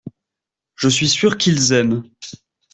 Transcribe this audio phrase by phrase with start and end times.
[0.77, 2.01] Je suis sûr qu’ils aiment.